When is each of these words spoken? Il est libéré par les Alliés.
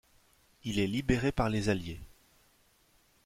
Il 0.63 0.79
est 0.79 0.87
libéré 0.87 1.31
par 1.31 1.47
les 1.47 1.69
Alliés. 1.69 2.01